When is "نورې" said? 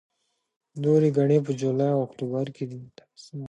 0.83-1.09